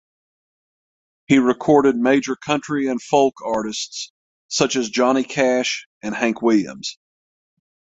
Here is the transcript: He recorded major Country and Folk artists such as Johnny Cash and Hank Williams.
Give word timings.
He 1.27 1.37
recorded 1.37 1.95
major 1.95 2.35
Country 2.35 2.87
and 2.87 2.99
Folk 2.99 3.35
artists 3.45 4.11
such 4.47 4.75
as 4.75 4.89
Johnny 4.89 5.23
Cash 5.23 5.85
and 6.01 6.15
Hank 6.15 6.41
Williams. 6.41 6.97